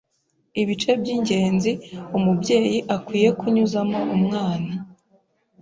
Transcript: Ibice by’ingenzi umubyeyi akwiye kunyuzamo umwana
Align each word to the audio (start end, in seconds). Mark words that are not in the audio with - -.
Ibice 0.61 0.91
by’ingenzi 1.01 1.71
umubyeyi 2.17 2.77
akwiye 2.95 3.29
kunyuzamo 3.39 3.99
umwana 4.15 4.71